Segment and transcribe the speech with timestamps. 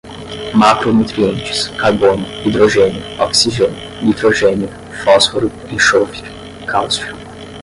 [0.55, 4.67] macronutrientes, carbono, hidrogênio, oxigênio, nitrogênio,
[5.03, 6.23] fósforo, enxofre,
[6.65, 7.15] cálcio